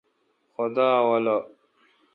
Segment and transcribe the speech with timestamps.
[0.53, 1.37] خدا اولو۔